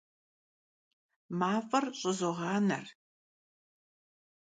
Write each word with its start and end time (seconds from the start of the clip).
Maf'er 1.39 1.85
ş'ızoğaner. 1.99 2.87